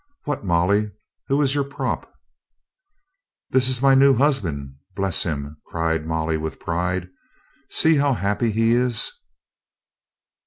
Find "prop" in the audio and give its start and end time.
1.63-2.11